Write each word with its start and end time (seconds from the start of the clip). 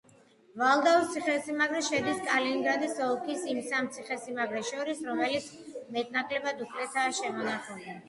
ვალდაუს 0.59 1.11
ციხესიმაგრე 1.15 1.81
შედის 1.89 2.23
კალინინგრადის 2.31 2.97
ოლქის 3.09 3.45
იმ 3.53 3.61
სამ 3.69 3.93
ციხესიმაგრეს 3.99 4.73
შორის 4.75 5.07
რომელიც 5.13 5.55
მეტნაკლებად 6.01 6.69
უკეთაა 6.69 7.17
შემონახული. 7.25 7.99